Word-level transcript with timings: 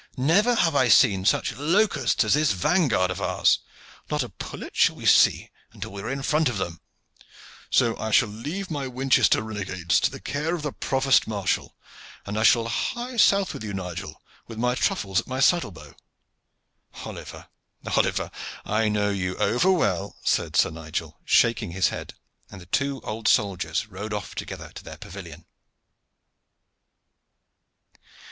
Never 0.17 0.55
have 0.55 0.75
I 0.75 0.87
seen 0.87 1.25
such 1.25 1.51
locusts 1.55 2.23
as 2.23 2.33
this 2.33 2.53
vanguard 2.53 3.11
of 3.11 3.21
ours. 3.21 3.59
Not 4.09 4.23
a 4.23 4.29
pullet 4.29 4.75
shall 4.75 4.95
we 4.95 5.05
see 5.05 5.51
until 5.73 5.91
we 5.91 6.01
are 6.01 6.09
in 6.09 6.23
front 6.23 6.49
of 6.49 6.57
them; 6.57 6.81
so 7.69 7.95
I 7.99 8.09
shall 8.09 8.27
leave 8.29 8.71
my 8.71 8.87
Winchester 8.87 9.43
runagates 9.43 9.99
to 9.99 10.09
the 10.09 10.19
care 10.19 10.55
of 10.55 10.63
the 10.63 10.71
provost 10.71 11.27
marshal, 11.27 11.75
and 12.25 12.35
I 12.35 12.41
shall 12.41 12.67
hie 12.67 13.15
south 13.17 13.53
with 13.53 13.63
you, 13.63 13.75
Nigel, 13.75 14.19
with 14.47 14.57
my 14.57 14.73
truffles 14.73 15.19
at 15.19 15.27
my 15.27 15.39
saddle 15.39 15.69
bow." 15.69 15.93
"Oliver, 17.05 17.49
Oliver, 17.95 18.31
I 18.65 18.89
know 18.89 19.11
you 19.11 19.37
over 19.37 19.69
well," 19.71 20.17
said 20.23 20.55
Sir 20.55 20.71
Nigel, 20.71 21.19
shaking 21.25 21.73
his 21.73 21.89
head, 21.89 22.15
and 22.49 22.59
the 22.59 22.65
two 22.65 23.01
old 23.01 23.27
soldiers 23.27 23.85
rode 23.85 24.13
off 24.15 24.33
together 24.33 24.71
to 24.73 24.83
their 24.83 24.97
pavilion. 24.97 25.45